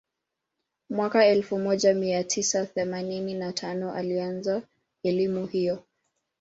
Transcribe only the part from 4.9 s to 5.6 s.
elimu